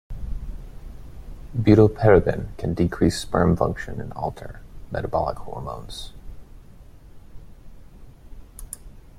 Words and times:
Butylparaben 1.55 2.57
can 2.57 2.73
decrease 2.73 3.19
sperm 3.19 3.55
function 3.55 4.01
and 4.01 4.11
alter 4.13 4.59
metabolic 4.89 5.37
hormones. 5.37 6.11